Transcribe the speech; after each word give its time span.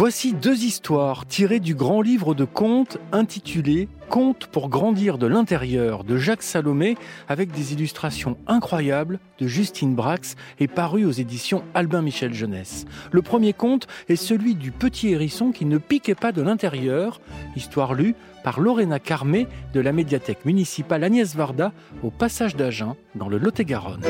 Voici 0.00 0.32
deux 0.32 0.64
histoires 0.64 1.26
tirées 1.26 1.60
du 1.60 1.74
grand 1.74 2.00
livre 2.00 2.34
de 2.34 2.46
contes 2.46 2.96
intitulé 3.12 3.86
Contes 4.08 4.46
pour 4.46 4.70
grandir 4.70 5.18
de 5.18 5.26
l'intérieur 5.26 6.04
de 6.04 6.16
Jacques 6.16 6.42
Salomé 6.42 6.96
avec 7.28 7.52
des 7.52 7.74
illustrations 7.74 8.38
incroyables 8.46 9.18
de 9.38 9.46
Justine 9.46 9.94
Brax 9.94 10.36
et 10.58 10.68
paru 10.68 11.04
aux 11.04 11.10
éditions 11.10 11.62
Albin 11.74 12.00
Michel 12.00 12.32
Jeunesse. 12.32 12.86
Le 13.12 13.20
premier 13.20 13.52
conte 13.52 13.88
est 14.08 14.16
celui 14.16 14.54
du 14.54 14.72
petit 14.72 15.10
hérisson 15.10 15.52
qui 15.52 15.66
ne 15.66 15.76
piquait 15.76 16.14
pas 16.14 16.32
de 16.32 16.40
l'intérieur, 16.40 17.20
histoire 17.54 17.92
lue 17.92 18.14
par 18.42 18.58
Lorena 18.58 19.00
Carmé 19.00 19.48
de 19.74 19.80
la 19.80 19.92
médiathèque 19.92 20.46
municipale 20.46 21.04
Agnès 21.04 21.36
Varda 21.36 21.72
au 22.02 22.10
passage 22.10 22.56
d'Agen 22.56 22.96
dans 23.16 23.28
le 23.28 23.36
Lot-et-Garonne. 23.36 24.00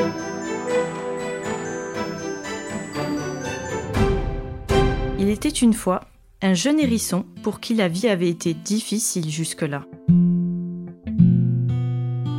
Était 5.31 5.49
une 5.49 5.73
fois 5.73 6.01
un 6.41 6.53
jeune 6.53 6.79
hérisson 6.79 7.25
pour 7.41 7.59
qui 7.59 7.73
la 7.73 7.87
vie 7.87 8.07
avait 8.07 8.29
été 8.29 8.53
difficile 8.53 9.29
jusque-là. 9.29 9.85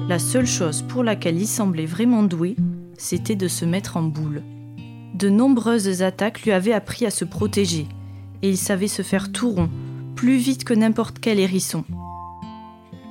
La 0.08 0.18
seule 0.18 0.46
chose 0.46 0.82
pour 0.82 1.02
laquelle 1.02 1.40
il 1.40 1.46
semblait 1.46 1.86
vraiment 1.86 2.22
doué, 2.22 2.56
c'était 2.98 3.36
de 3.36 3.48
se 3.48 3.64
mettre 3.64 3.96
en 3.96 4.02
boule. 4.02 4.42
De 5.14 5.30
nombreuses 5.30 6.02
attaques 6.02 6.42
lui 6.42 6.52
avaient 6.52 6.72
appris 6.72 7.06
à 7.06 7.10
se 7.10 7.24
protéger, 7.24 7.86
et 8.42 8.50
il 8.50 8.58
savait 8.58 8.88
se 8.88 9.02
faire 9.02 9.32
tout 9.32 9.52
rond, 9.52 9.70
plus 10.14 10.36
vite 10.36 10.64
que 10.64 10.74
n'importe 10.74 11.18
quel 11.18 11.38
hérisson. 11.38 11.84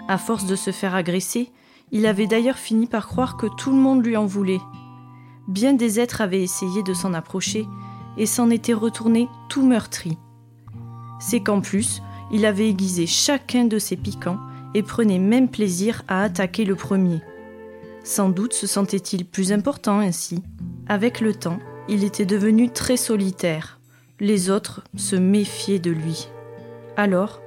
À 0.08 0.18
force 0.18 0.46
de 0.46 0.56
se 0.56 0.72
faire 0.72 0.94
agresser, 0.94 1.50
il 1.92 2.06
avait 2.06 2.28
d'ailleurs 2.28 2.58
fini 2.58 2.86
par 2.86 3.08
croire 3.08 3.36
que 3.36 3.48
tout 3.58 3.72
le 3.72 3.78
monde 3.78 4.06
lui 4.06 4.18
en 4.18 4.26
voulait. 4.26 4.62
Bien 5.48 5.74
des 5.74 6.00
êtres 6.00 6.22
avaient 6.22 6.44
essayé 6.44 6.84
de 6.84 6.94
s'en 6.94 7.14
approcher, 7.14 7.66
et 8.18 8.26
s'en 8.26 8.50
était 8.50 8.74
retourné 8.74 9.28
tout 9.50 9.66
meurtri. 9.66 10.18
C'est 11.20 11.42
qu'en 11.42 11.62
plus, 11.62 12.02
il 12.32 12.46
avait 12.46 12.70
aiguisé 12.70 13.08
chacun 13.08 13.66
de 13.66 13.80
ses 13.80 13.96
piquants 13.96 14.40
et 14.74 14.84
prenait 14.84 15.20
même 15.20 15.50
plaisir 15.50 16.04
à 16.08 16.24
attaquer 16.24 16.66
le 16.66 16.76
premier. 16.76 17.22
Sans 18.04 18.30
doute 18.30 18.54
se 18.54 18.68
sentait-il 18.68 19.26
plus 19.26 19.52
important 19.52 20.00
ainsi. 20.00 20.42
Avec 20.88 21.22
le 21.22 21.34
temps, 21.36 21.60
il 21.88 22.04
était 22.04 22.26
devenu 22.26 22.70
très 22.70 22.98
solitaire. 22.98 23.80
Les 24.20 24.50
autres 24.50 24.84
se 24.96 25.16
méfiaient 25.16 25.80
de 25.80 25.92
lui. 25.92 26.30
Alors, 26.98 27.42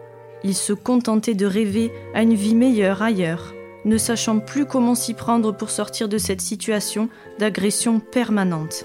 il 0.45 0.55
se 0.55 0.73
contentait 0.73 1.35
de 1.35 1.47
rêver 1.47 1.91
à 2.15 2.23
une 2.23 2.35
vie 2.35 2.55
meilleure 2.55 3.03
ailleurs, 3.03 3.55
ne 3.85 3.97
sachant 3.97 4.39
plus 4.39 4.67
comment 4.67 4.95
s'y 4.95 5.15
prendre 5.15 5.53
pour 5.53 5.71
sortir 5.71 6.09
de 6.09 6.19
cette 6.19 6.41
situation 6.41 7.09
d'agression 7.39 8.01
permanente. 8.01 8.85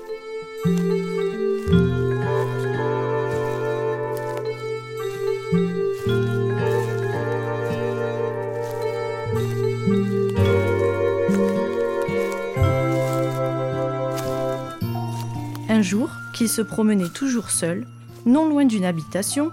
Un 15.79 15.81
jour, 15.81 16.09
qu'il 16.33 16.49
se 16.49 16.61
promenait 16.61 17.07
toujours 17.07 17.51
seul, 17.51 17.87
non 18.25 18.49
loin 18.49 18.65
d'une 18.65 18.83
habitation, 18.83 19.49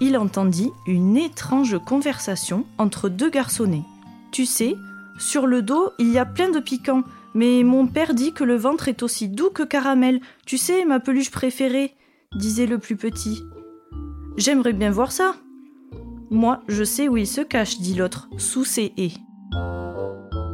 il 0.00 0.16
entendit 0.16 0.70
une 0.86 1.18
étrange 1.18 1.78
conversation 1.84 2.64
entre 2.78 3.10
deux 3.10 3.28
garçonnets. 3.28 3.84
Tu 4.32 4.46
sais, 4.46 4.74
sur 5.18 5.46
le 5.46 5.60
dos, 5.60 5.90
il 5.98 6.10
y 6.10 6.16
a 6.16 6.24
plein 6.24 6.48
de 6.48 6.60
piquants, 6.60 7.02
mais 7.34 7.62
mon 7.62 7.88
père 7.88 8.14
dit 8.14 8.32
que 8.32 8.42
le 8.42 8.56
ventre 8.56 8.88
est 8.88 9.02
aussi 9.02 9.28
doux 9.28 9.50
que 9.50 9.64
caramel. 9.64 10.22
Tu 10.46 10.56
sais, 10.56 10.86
ma 10.86 10.98
peluche 10.98 11.30
préférée, 11.30 11.92
disait 12.34 12.64
le 12.64 12.78
plus 12.78 12.96
petit. 12.96 13.42
J'aimerais 14.38 14.72
bien 14.72 14.90
voir 14.90 15.12
ça. 15.12 15.34
Moi, 16.30 16.62
je 16.68 16.84
sais 16.84 17.06
où 17.06 17.18
il 17.18 17.26
se 17.26 17.42
cache, 17.42 17.80
dit 17.80 17.96
l'autre, 17.96 18.30
sous 18.38 18.64
ses 18.64 18.94
haies. 18.96 19.12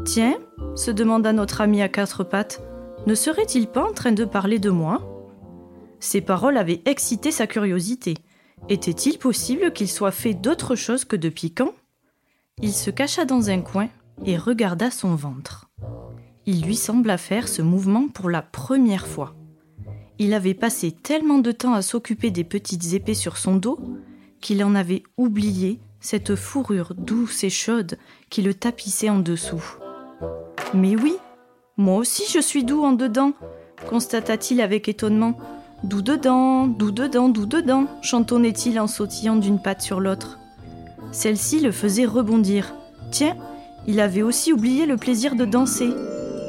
Tiens, 0.04 0.34
se 0.74 0.90
demanda 0.90 1.32
notre 1.32 1.60
ami 1.60 1.80
à 1.80 1.88
quatre 1.88 2.24
pattes, 2.24 2.60
ne 3.06 3.14
serait-il 3.14 3.68
pas 3.68 3.84
en 3.84 3.92
train 3.92 4.10
de 4.10 4.24
parler 4.24 4.58
de 4.58 4.70
moi? 4.70 5.00
Ces 6.02 6.20
paroles 6.20 6.56
avaient 6.56 6.82
excité 6.84 7.30
sa 7.30 7.46
curiosité. 7.46 8.14
Était-il 8.68 9.18
possible 9.18 9.72
qu'il 9.72 9.88
soit 9.88 10.10
fait 10.10 10.34
d'autre 10.34 10.74
chose 10.74 11.04
que 11.04 11.14
de 11.14 11.28
piquant? 11.28 11.74
Il 12.60 12.72
se 12.72 12.90
cacha 12.90 13.24
dans 13.24 13.50
un 13.50 13.60
coin 13.60 13.88
et 14.26 14.36
regarda 14.36 14.90
son 14.90 15.14
ventre. 15.14 15.70
Il 16.44 16.62
lui 16.62 16.74
sembla 16.74 17.18
faire 17.18 17.46
ce 17.46 17.62
mouvement 17.62 18.08
pour 18.08 18.30
la 18.30 18.42
première 18.42 19.06
fois. 19.06 19.36
Il 20.18 20.34
avait 20.34 20.54
passé 20.54 20.90
tellement 20.90 21.38
de 21.38 21.52
temps 21.52 21.72
à 21.72 21.82
s'occuper 21.82 22.32
des 22.32 22.42
petites 22.42 22.94
épées 22.94 23.14
sur 23.14 23.36
son 23.36 23.54
dos 23.54 23.78
qu'il 24.40 24.64
en 24.64 24.74
avait 24.74 25.04
oublié 25.16 25.78
cette 26.00 26.34
fourrure 26.34 26.94
douce 26.96 27.44
et 27.44 27.50
chaude 27.50 27.96
qui 28.28 28.42
le 28.42 28.54
tapissait 28.54 29.08
en 29.08 29.20
dessous. 29.20 29.76
Mais 30.74 30.96
oui, 30.96 31.14
moi 31.76 31.98
aussi 31.98 32.24
je 32.28 32.40
suis 32.40 32.64
doux 32.64 32.82
en 32.82 32.92
dedans, 32.92 33.34
constata-t-il 33.88 34.60
avec 34.60 34.88
étonnement. 34.88 35.38
Doux 35.84 36.02
dedans, 36.02 36.68
doux 36.68 36.92
dedans, 36.92 37.28
doux 37.28 37.46
dedans, 37.46 37.86
chantonnait-il 38.02 38.78
en 38.78 38.86
sautillant 38.86 39.34
d'une 39.34 39.58
patte 39.58 39.82
sur 39.82 39.98
l'autre. 39.98 40.38
Celle-ci 41.10 41.58
le 41.58 41.72
faisait 41.72 42.06
rebondir. 42.06 42.74
Tiens, 43.10 43.36
il 43.88 43.98
avait 43.98 44.22
aussi 44.22 44.52
oublié 44.52 44.86
le 44.86 44.96
plaisir 44.96 45.34
de 45.34 45.44
danser. 45.44 45.90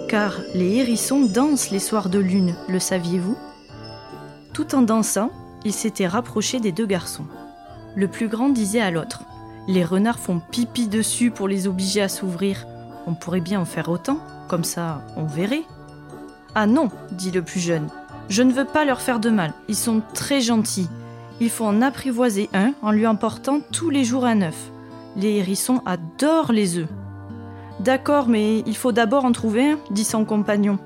Car 0.07 0.35
les 0.53 0.75
hérissons 0.75 1.25
dansent 1.25 1.71
les 1.71 1.79
soirs 1.79 2.09
de 2.09 2.19
lune, 2.19 2.55
le 2.69 2.77
saviez-vous? 2.77 3.35
Tout 4.53 4.75
en 4.75 4.83
dansant, 4.83 5.31
il 5.65 5.73
s'était 5.73 6.07
rapproché 6.07 6.59
des 6.59 6.71
deux 6.71 6.85
garçons. 6.85 7.25
Le 7.95 8.07
plus 8.07 8.27
grand 8.27 8.49
disait 8.49 8.81
à 8.81 8.91
l'autre 8.91 9.23
Les 9.67 9.83
renards 9.83 10.19
font 10.19 10.39
pipi 10.39 10.87
dessus 10.87 11.31
pour 11.31 11.47
les 11.47 11.67
obliger 11.67 12.03
à 12.03 12.09
s'ouvrir. 12.09 12.67
On 13.07 13.15
pourrait 13.15 13.41
bien 13.41 13.59
en 13.59 13.65
faire 13.65 13.89
autant. 13.89 14.19
Comme 14.47 14.63
ça, 14.63 15.01
on 15.17 15.25
verrait. 15.25 15.63
Ah 16.53 16.67
non, 16.67 16.89
dit 17.11 17.31
le 17.31 17.41
plus 17.41 17.59
jeune. 17.59 17.89
Je 18.29 18.43
ne 18.43 18.53
veux 18.53 18.65
pas 18.65 18.85
leur 18.85 19.01
faire 19.01 19.19
de 19.19 19.29
mal. 19.29 19.53
Ils 19.67 19.75
sont 19.75 20.01
très 20.13 20.41
gentils. 20.41 20.89
Il 21.39 21.49
faut 21.49 21.65
en 21.65 21.81
apprivoiser 21.81 22.49
un 22.53 22.73
en 22.81 22.91
lui 22.91 23.05
emportant 23.05 23.59
tous 23.71 23.89
les 23.89 24.03
jours 24.03 24.25
un 24.25 24.41
œuf. 24.41 24.71
Les 25.15 25.37
hérissons 25.37 25.81
adorent 25.85 26.51
les 26.51 26.77
œufs. 26.77 26.87
D'accord, 27.79 28.27
mais 28.27 28.59
il 28.59 28.77
faut 28.77 28.91
d'abord 28.91 29.25
en 29.25 29.31
trouver 29.31 29.71
un, 29.71 29.79
dit 29.91 30.03
son 30.03 30.25
compagnon. 30.25 30.79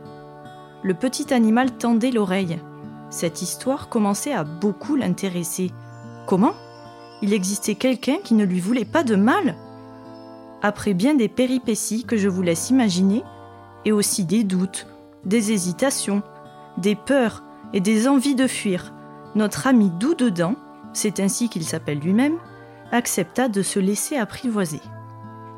Le 0.83 0.93
petit 0.93 1.33
animal 1.33 1.71
tendait 1.71 2.11
l'oreille. 2.11 2.59
Cette 3.09 3.41
histoire 3.41 3.89
commençait 3.89 4.33
à 4.33 4.43
beaucoup 4.43 4.95
l'intéresser. 4.95 5.71
Comment? 6.25 6.53
Il 7.21 7.33
existait 7.33 7.75
quelqu'un 7.75 8.17
qui 8.23 8.33
ne 8.33 8.45
lui 8.45 8.59
voulait 8.59 8.85
pas 8.85 9.03
de 9.03 9.15
mal? 9.15 9.55
Après 10.61 10.93
bien 10.93 11.13
des 11.13 11.29
péripéties 11.29 12.03
que 12.03 12.17
je 12.17 12.29
vous 12.29 12.41
laisse 12.41 12.69
imaginer, 12.69 13.23
et 13.85 13.91
aussi 13.91 14.23
des 14.25 14.43
doutes, 14.43 14.87
des 15.23 15.51
hésitations, 15.51 16.23
des 16.77 16.95
peurs 16.95 17.43
et 17.73 17.79
des 17.79 18.07
envies 18.07 18.35
de 18.35 18.47
fuir, 18.47 18.93
notre 19.35 19.67
ami 19.67 19.89
doux 19.89 20.15
dedans, 20.15 20.55
c'est 20.93 21.19
ainsi 21.19 21.49
qu'il 21.49 21.63
s'appelle 21.63 21.99
lui-même, 21.99 22.37
accepta 22.91 23.49
de 23.49 23.61
se 23.61 23.79
laisser 23.79 24.17
apprivoiser. 24.17 24.81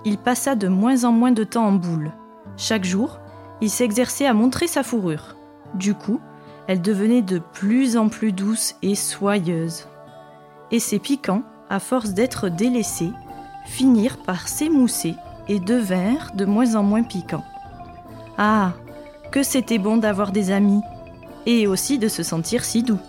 Il 0.05 0.17
passa 0.17 0.55
de 0.55 0.67
moins 0.67 1.03
en 1.03 1.11
moins 1.11 1.31
de 1.31 1.43
temps 1.43 1.67
en 1.67 1.71
boule. 1.71 2.11
Chaque 2.57 2.83
jour, 2.83 3.19
il 3.61 3.69
s'exerçait 3.69 4.25
à 4.25 4.33
montrer 4.33 4.67
sa 4.67 4.83
fourrure. 4.83 5.35
Du 5.75 5.93
coup, 5.93 6.19
elle 6.67 6.81
devenait 6.81 7.21
de 7.21 7.39
plus 7.39 7.97
en 7.97 8.09
plus 8.09 8.31
douce 8.31 8.75
et 8.81 8.95
soyeuse. 8.95 9.87
Et 10.71 10.79
ses 10.79 10.99
piquants, 10.99 11.43
à 11.69 11.79
force 11.79 12.11
d'être 12.11 12.49
délaissés, 12.49 13.11
finirent 13.65 14.17
par 14.17 14.47
s'émousser 14.47 15.15
et 15.47 15.59
devinrent 15.59 16.31
de 16.35 16.45
moins 16.45 16.75
en 16.75 16.83
moins 16.83 17.03
piquants. 17.03 17.43
Ah, 18.37 18.73
que 19.31 19.43
c'était 19.43 19.77
bon 19.77 19.97
d'avoir 19.97 20.31
des 20.31 20.51
amis, 20.51 20.81
et 21.49 21.65
aussi 21.65 21.97
de 21.97 22.07
se 22.07 22.21
sentir 22.21 22.63
si 22.63 22.83
doux. 22.83 22.99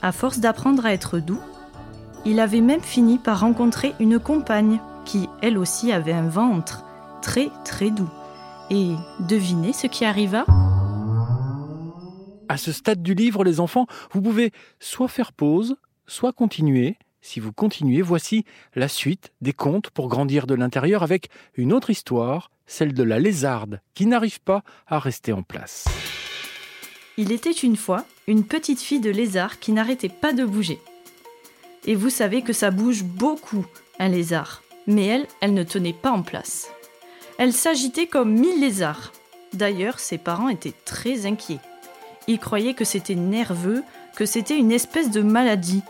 À 0.00 0.12
force 0.12 0.38
d'apprendre 0.38 0.86
à 0.86 0.92
être 0.92 1.18
doux, 1.18 1.40
il 2.24 2.38
avait 2.38 2.60
même 2.60 2.82
fini 2.82 3.18
par 3.18 3.40
rencontrer 3.40 3.94
une 3.98 4.20
compagne 4.20 4.78
qui, 5.04 5.28
elle 5.42 5.58
aussi, 5.58 5.90
avait 5.90 6.12
un 6.12 6.28
ventre 6.28 6.84
très 7.20 7.48
très 7.64 7.90
doux. 7.90 8.10
Et 8.70 8.92
devinez 9.28 9.72
ce 9.72 9.88
qui 9.88 10.04
arriva? 10.04 10.44
À 12.48 12.56
ce 12.58 12.70
stade 12.70 13.02
du 13.02 13.14
livre, 13.14 13.42
les 13.42 13.58
enfants, 13.58 13.86
vous 14.12 14.22
pouvez 14.22 14.52
soit 14.78 15.08
faire 15.08 15.32
pause, 15.32 15.76
soit 16.06 16.32
continuer. 16.32 16.96
Si 17.22 17.40
vous 17.40 17.52
continuez, 17.52 18.02
voici 18.02 18.44
la 18.76 18.86
suite 18.86 19.32
des 19.40 19.52
contes 19.52 19.90
pour 19.90 20.08
grandir 20.08 20.46
de 20.46 20.54
l'intérieur 20.54 21.02
avec 21.02 21.28
une 21.56 21.72
autre 21.72 21.90
histoire 21.90 22.50
celle 22.66 22.92
de 22.94 23.02
la 23.02 23.18
lézarde 23.18 23.80
qui 23.94 24.06
n'arrive 24.06 24.40
pas 24.42 24.62
à 24.86 25.00
rester 25.00 25.32
en 25.32 25.42
place. 25.42 25.86
Il 27.20 27.32
était 27.32 27.50
une 27.50 27.76
fois 27.76 28.04
une 28.28 28.44
petite 28.44 28.80
fille 28.80 29.00
de 29.00 29.10
lézard 29.10 29.58
qui 29.58 29.72
n'arrêtait 29.72 30.08
pas 30.08 30.32
de 30.32 30.44
bouger. 30.44 30.78
Et 31.84 31.96
vous 31.96 32.10
savez 32.10 32.42
que 32.42 32.52
ça 32.52 32.70
bouge 32.70 33.02
beaucoup, 33.02 33.66
un 33.98 34.08
lézard. 34.08 34.62
Mais 34.86 35.04
elle, 35.04 35.26
elle 35.40 35.52
ne 35.52 35.64
tenait 35.64 35.92
pas 35.92 36.12
en 36.12 36.22
place. 36.22 36.70
Elle 37.36 37.52
s'agitait 37.52 38.06
comme 38.06 38.32
mille 38.32 38.60
lézards. 38.60 39.12
D'ailleurs, 39.52 39.98
ses 39.98 40.16
parents 40.16 40.48
étaient 40.48 40.74
très 40.84 41.26
inquiets. 41.26 41.58
Ils 42.28 42.38
croyaient 42.38 42.74
que 42.74 42.84
c'était 42.84 43.16
nerveux, 43.16 43.82
que 44.14 44.24
c'était 44.24 44.56
une 44.56 44.70
espèce 44.70 45.10
de 45.10 45.20
maladie. 45.20 45.82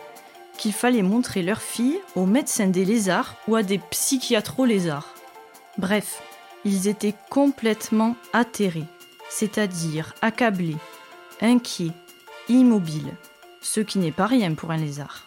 qu'il 0.59 0.73
fallait 0.73 1.03
montrer 1.03 1.43
leur 1.43 1.63
fille 1.63 1.99
aux 2.17 2.27
médecins 2.27 2.67
des 2.67 2.85
lézards 2.85 3.37
ou 3.47 3.55
à 3.55 3.63
des 3.63 3.79
psychiatros 3.79 4.67
lézards. 4.67 5.15
Bref, 5.79 6.23
ils 6.65 6.89
étaient 6.89 7.15
complètement 7.31 8.17
atterrés, 8.33 8.87
c'est-à-dire 9.31 10.15
accablés, 10.21 10.77
inquiets, 11.41 11.93
immobiles, 12.49 13.15
ce 13.61 13.81
qui 13.81 13.99
n'est 13.99 14.13
pas 14.13 14.27
rien 14.27 14.55
pour 14.55 14.71
un 14.71 14.77
lézard. 14.77 15.25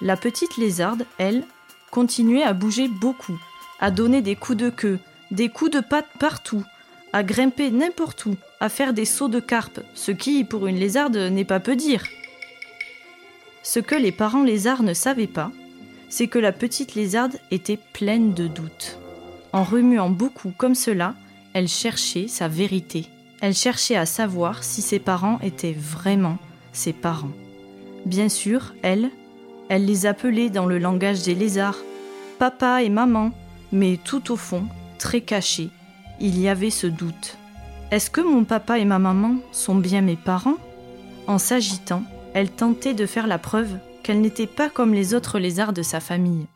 La 0.00 0.16
petite 0.16 0.56
lézarde, 0.56 1.06
elle, 1.18 1.44
continuait 1.90 2.42
à 2.42 2.52
bouger 2.52 2.88
beaucoup, 2.88 3.38
à 3.80 3.90
donner 3.90 4.22
des 4.22 4.36
coups 4.36 4.58
de 4.58 4.70
queue, 4.70 4.98
des 5.30 5.48
coups 5.48 5.70
de 5.70 5.80
patte 5.80 6.08
partout, 6.18 6.64
à 7.12 7.22
grimper 7.22 7.70
n'importe 7.70 8.26
où, 8.26 8.36
à 8.60 8.68
faire 8.68 8.94
des 8.94 9.04
sauts 9.04 9.28
de 9.28 9.40
carpe, 9.40 9.80
ce 9.94 10.12
qui, 10.12 10.44
pour 10.44 10.66
une 10.66 10.78
lézarde, 10.78 11.16
n'est 11.16 11.44
pas 11.44 11.60
peu 11.60 11.76
dire. 11.76 12.04
Ce 13.62 13.78
que 13.78 13.94
les 13.94 14.12
parents 14.12 14.42
lézards 14.42 14.82
ne 14.82 14.94
savaient 14.94 15.26
pas, 15.26 15.52
c'est 16.08 16.26
que 16.26 16.38
la 16.38 16.52
petite 16.52 16.94
lézarde 16.94 17.38
était 17.50 17.78
pleine 17.92 18.34
de 18.34 18.46
doutes. 18.46 18.98
En 19.52 19.64
remuant 19.64 20.10
beaucoup 20.10 20.52
comme 20.56 20.74
cela, 20.74 21.14
elle 21.52 21.68
cherchait 21.68 22.28
sa 22.28 22.48
vérité. 22.48 23.06
Elle 23.42 23.54
cherchait 23.54 23.96
à 23.96 24.06
savoir 24.06 24.62
si 24.62 24.80
ses 24.82 25.00
parents 25.00 25.40
étaient 25.42 25.76
vraiment 25.76 26.38
ses 26.72 26.92
parents. 26.92 27.32
Bien 28.06 28.28
sûr, 28.28 28.72
elle, 28.82 29.10
elle 29.68 29.84
les 29.84 30.06
appelait 30.06 30.48
dans 30.48 30.64
le 30.64 30.78
langage 30.78 31.24
des 31.24 31.34
lézards, 31.34 31.78
papa 32.38 32.82
et 32.84 32.88
maman, 32.88 33.32
mais 33.72 33.98
tout 34.02 34.30
au 34.30 34.36
fond, 34.36 34.64
très 34.98 35.22
caché, 35.22 35.70
il 36.20 36.38
y 36.38 36.48
avait 36.48 36.70
ce 36.70 36.86
doute. 36.86 37.36
Est-ce 37.90 38.10
que 38.10 38.20
mon 38.20 38.44
papa 38.44 38.78
et 38.78 38.84
ma 38.84 39.00
maman 39.00 39.34
sont 39.50 39.74
bien 39.74 40.02
mes 40.02 40.16
parents? 40.16 40.58
En 41.26 41.38
s'agitant, 41.38 42.04
elle 42.34 42.50
tentait 42.50 42.94
de 42.94 43.06
faire 43.06 43.26
la 43.26 43.38
preuve 43.38 43.76
qu'elle 44.04 44.20
n'était 44.20 44.46
pas 44.46 44.70
comme 44.70 44.94
les 44.94 45.14
autres 45.14 45.40
lézards 45.40 45.72
de 45.72 45.82
sa 45.82 45.98
famille. 45.98 46.46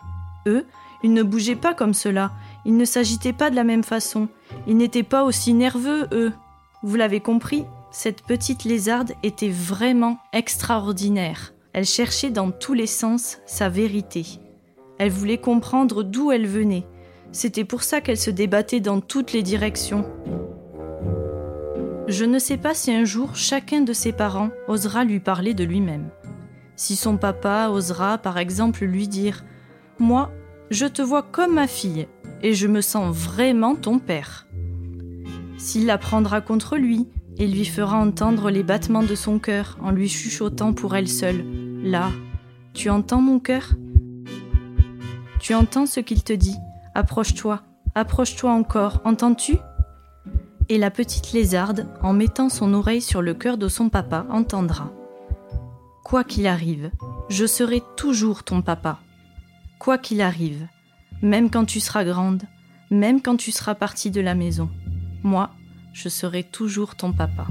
Eux, 0.46 0.64
ils 1.02 1.12
ne 1.12 1.24
bougeaient 1.24 1.56
pas 1.56 1.74
comme 1.74 1.94
cela, 1.94 2.30
ils 2.64 2.76
ne 2.76 2.84
s'agitaient 2.84 3.32
pas 3.32 3.50
de 3.50 3.56
la 3.56 3.64
même 3.64 3.84
façon, 3.84 4.28
ils 4.68 4.76
n'étaient 4.76 5.02
pas 5.02 5.24
aussi 5.24 5.52
nerveux, 5.52 6.06
eux. 6.12 6.32
Vous 6.86 6.94
l'avez 6.94 7.18
compris, 7.18 7.64
cette 7.90 8.22
petite 8.22 8.62
lézarde 8.62 9.10
était 9.24 9.50
vraiment 9.50 10.18
extraordinaire. 10.32 11.52
Elle 11.72 11.84
cherchait 11.84 12.30
dans 12.30 12.52
tous 12.52 12.74
les 12.74 12.86
sens 12.86 13.38
sa 13.44 13.68
vérité. 13.68 14.24
Elle 15.00 15.10
voulait 15.10 15.40
comprendre 15.40 16.04
d'où 16.04 16.30
elle 16.30 16.46
venait. 16.46 16.86
C'était 17.32 17.64
pour 17.64 17.82
ça 17.82 18.00
qu'elle 18.00 18.16
se 18.16 18.30
débattait 18.30 18.78
dans 18.78 19.00
toutes 19.00 19.32
les 19.32 19.42
directions. 19.42 20.08
Je 22.06 22.24
ne 22.24 22.38
sais 22.38 22.56
pas 22.56 22.72
si 22.72 22.92
un 22.92 23.04
jour 23.04 23.34
chacun 23.34 23.80
de 23.80 23.92
ses 23.92 24.12
parents 24.12 24.50
osera 24.68 25.02
lui 25.02 25.18
parler 25.18 25.54
de 25.54 25.64
lui-même. 25.64 26.10
Si 26.76 26.94
son 26.94 27.16
papa 27.16 27.68
osera 27.68 28.16
par 28.16 28.38
exemple 28.38 28.84
lui 28.84 29.08
dire⁇ 29.08 29.38
Moi, 29.98 30.30
je 30.70 30.86
te 30.86 31.02
vois 31.02 31.24
comme 31.24 31.54
ma 31.54 31.66
fille 31.66 32.06
et 32.44 32.54
je 32.54 32.68
me 32.68 32.80
sens 32.80 33.12
vraiment 33.12 33.74
ton 33.74 33.98
père⁇ 33.98 34.45
S'il 35.66 35.86
la 35.86 35.98
prendra 35.98 36.40
contre 36.40 36.76
lui 36.76 37.08
et 37.38 37.48
lui 37.48 37.64
fera 37.64 37.98
entendre 37.98 38.50
les 38.50 38.62
battements 38.62 39.02
de 39.02 39.16
son 39.16 39.40
cœur 39.40 39.76
en 39.82 39.90
lui 39.90 40.08
chuchotant 40.08 40.72
pour 40.72 40.94
elle 40.94 41.08
seule⁇ 41.08 41.38
Là, 41.82 42.12
tu 42.72 42.88
entends 42.88 43.20
mon 43.20 43.40
cœur 43.40 43.72
Tu 45.40 45.54
entends 45.54 45.86
ce 45.86 45.98
qu'il 45.98 46.22
te 46.22 46.32
dit 46.32 46.54
Approche-toi, 46.94 47.62
approche-toi 47.96 48.52
encore, 48.52 49.00
entends-tu? 49.04 49.56
Et 50.68 50.78
la 50.78 50.92
petite 50.92 51.32
lézarde, 51.32 51.88
en 52.00 52.12
mettant 52.12 52.48
son 52.48 52.72
oreille 52.72 53.02
sur 53.02 53.20
le 53.20 53.34
cœur 53.34 53.58
de 53.58 53.66
son 53.66 53.88
papa, 53.88 54.24
entendra. 54.30 54.92
Quoi 56.04 56.22
qu'il 56.22 56.46
arrive, 56.46 56.92
je 57.28 57.44
serai 57.44 57.82
toujours 57.96 58.44
ton 58.44 58.62
papa. 58.62 59.00
Quoi 59.80 59.98
qu'il 59.98 60.20
arrive, 60.20 60.68
même 61.22 61.50
quand 61.50 61.64
tu 61.64 61.80
seras 61.80 62.04
grande, 62.04 62.44
même 62.92 63.20
quand 63.20 63.36
tu 63.36 63.50
seras 63.50 63.74
partie 63.74 64.12
de 64.12 64.20
la 64.20 64.36
maison, 64.36 64.70
moi, 65.22 65.50
je 65.92 66.08
serai 66.08 66.42
toujours 66.42 66.94
ton 66.94 67.12
papa. 67.12 67.46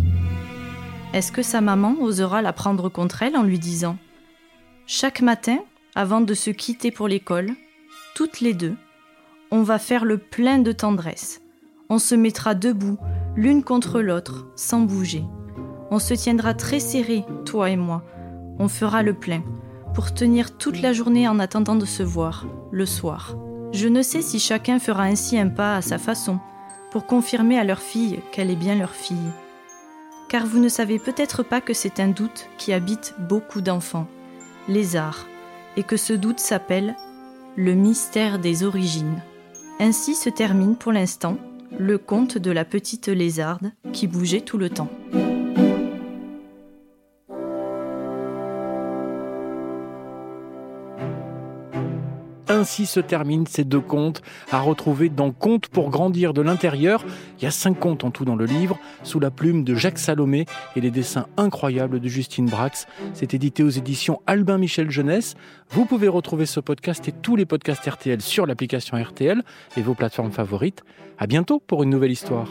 Est-ce 1.14 1.32
que 1.32 1.42
sa 1.42 1.62
maman 1.62 1.96
osera 2.02 2.42
la 2.42 2.54
prendre 2.54 2.90
contre 2.90 3.24
elle 3.24 3.38
en 3.38 3.44
lui 3.44 3.60
disant 3.60 3.98
Chaque 4.88 5.22
matin, 5.22 5.60
avant 5.96 6.22
de 6.22 6.34
se 6.34 6.50
quitter 6.50 6.92
pour 6.92 7.08
l'école, 7.08 7.52
toutes 8.16 8.42
les 8.42 8.54
deux, 8.54 8.76
on 9.52 9.64
va 9.64 9.80
faire 9.80 10.06
le 10.06 10.18
plein 10.18 10.60
de 10.60 10.72
tendresse 10.72 11.42
on 11.90 12.00
se 12.00 12.16
mettra 12.16 12.56
debout, 12.56 12.98
l'une 13.36 13.64
contre 13.64 14.02
l'autre, 14.02 14.48
sans 14.56 14.82
bouger. 14.82 15.24
On 15.92 16.00
se 16.00 16.14
tiendra 16.14 16.54
très 16.54 16.80
serré, 16.80 17.24
toi 17.46 17.70
et 17.70 17.76
moi. 17.76 18.04
On 18.58 18.68
fera 18.68 19.04
le 19.04 19.14
plein, 19.14 19.44
pour 19.94 20.14
tenir 20.14 20.58
toute 20.58 20.82
la 20.82 20.94
journée 20.94 21.28
en 21.28 21.40
attendant 21.40 21.76
de 21.76 21.86
se 21.86 22.04
voir, 22.04 22.48
le 22.72 22.86
soir. 22.86 23.36
Je 23.72 23.88
ne 23.88 24.02
sais 24.02 24.22
si 24.22 24.40
chacun 24.40 24.80
fera 24.80 25.04
ainsi 25.04 25.38
un 25.38 25.50
pas 25.50 25.76
à 25.76 25.82
sa 25.82 25.98
façon, 25.98 26.40
pour 26.96 27.06
confirmer 27.06 27.60
à 27.60 27.66
leur 27.66 27.80
fille 27.80 28.22
qu'elle 28.32 28.50
est 28.50 28.56
bien 28.56 28.74
leur 28.74 28.96
fille. 28.96 29.18
Car 30.30 30.48
vous 30.48 30.60
ne 30.60 30.70
savez 30.70 30.98
peut-être 30.98 31.44
pas 31.44 31.60
que 31.60 31.74
c'est 31.74 32.00
un 32.00 32.08
doute 32.08 32.48
qui 32.58 32.72
habite 32.72 33.16
beaucoup 33.20 33.60
d'enfants, 33.60 34.08
les 34.70 34.96
arts, 34.96 35.28
et 35.76 35.84
que 35.84 35.98
ce 35.98 36.14
doute 36.14 36.40
s'appelle 36.40 36.96
le 37.58 37.74
mystère 37.74 38.40
des 38.40 38.64
origines. 38.64 39.22
Ainsi 39.82 40.16
se 40.16 40.30
termine 40.30 40.78
pour 40.78 40.94
l'instant 40.94 41.36
le 41.78 41.98
conte 41.98 42.38
de 42.38 42.52
la 42.52 42.64
petite 42.64 43.10
lézarde 43.10 43.74
qui 43.92 44.08
bougeait 44.08 44.40
tout 44.40 44.58
le 44.58 44.70
temps. 44.70 44.90
Ainsi 52.66 52.88
se 52.88 53.00
terminent 53.00 53.46
ces 53.48 53.64
deux 53.64 53.80
contes 53.80 54.24
à 54.52 54.60
retrouver 54.60 55.10
dans 55.10 55.30
Contes 55.30 55.68
pour 55.68 55.92
grandir 55.92 56.34
de 56.34 56.42
l'intérieur. 56.42 57.06
Il 57.38 57.44
y 57.44 57.48
a 57.48 57.52
cinq 57.52 57.80
contes 57.80 58.04
en 58.04 58.10
tout 58.10 58.26
dans 58.26 58.36
le 58.36 58.46
livre, 58.46 58.80
sous 59.04 59.20
la 59.20 59.30
plume 59.30 59.64
de 59.64 59.76
Jacques 59.76 60.00
Salomé 60.00 60.48
et 60.76 60.82
les 60.82 60.90
dessins 60.90 61.28
incroyables 61.38 62.00
de 62.00 62.08
Justine 62.10 62.48
Brax. 62.48 62.88
C'est 63.14 63.36
édité 63.36 63.62
aux 63.62 63.70
éditions 63.70 64.20
Albin 64.26 64.58
Michel 64.58 64.90
Jeunesse. 64.90 65.36
Vous 65.70 65.86
pouvez 65.86 66.08
retrouver 66.08 66.48
ce 66.48 66.60
podcast 66.60 67.08
et 67.08 67.12
tous 67.12 67.36
les 67.36 67.46
podcasts 67.46 67.86
RTL 67.88 68.20
sur 68.20 68.48
l'application 68.48 68.98
RTL 68.98 69.44
et 69.78 69.82
vos 69.84 69.94
plateformes 69.94 70.32
favorites. 70.32 70.84
À 71.20 71.28
bientôt 71.28 71.60
pour 71.60 71.84
une 71.84 71.92
nouvelle 71.92 72.14
histoire. 72.14 72.48